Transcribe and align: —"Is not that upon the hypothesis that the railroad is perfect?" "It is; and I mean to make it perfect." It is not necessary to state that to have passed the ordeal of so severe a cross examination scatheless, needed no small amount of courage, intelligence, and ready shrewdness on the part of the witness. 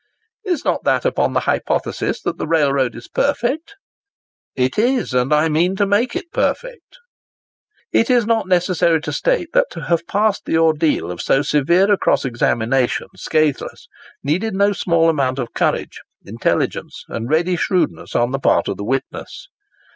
—"Is 0.43 0.65
not 0.65 0.83
that 0.83 1.05
upon 1.05 1.33
the 1.33 1.41
hypothesis 1.41 2.23
that 2.23 2.39
the 2.39 2.47
railroad 2.47 2.95
is 2.95 3.07
perfect?" 3.07 3.75
"It 4.55 4.79
is; 4.79 5.13
and 5.13 5.31
I 5.31 5.47
mean 5.47 5.75
to 5.75 5.85
make 5.85 6.15
it 6.15 6.31
perfect." 6.33 6.97
It 7.91 8.09
is 8.09 8.25
not 8.25 8.47
necessary 8.47 8.99
to 8.99 9.13
state 9.13 9.49
that 9.53 9.67
to 9.73 9.81
have 9.81 10.07
passed 10.07 10.45
the 10.45 10.57
ordeal 10.57 11.11
of 11.11 11.21
so 11.21 11.43
severe 11.43 11.91
a 11.93 11.99
cross 11.99 12.25
examination 12.25 13.09
scatheless, 13.15 13.85
needed 14.23 14.55
no 14.55 14.73
small 14.73 15.07
amount 15.07 15.37
of 15.37 15.53
courage, 15.53 15.99
intelligence, 16.25 17.05
and 17.07 17.29
ready 17.29 17.55
shrewdness 17.55 18.15
on 18.15 18.31
the 18.31 18.39
part 18.39 18.67
of 18.67 18.77
the 18.77 18.83
witness. 18.83 19.49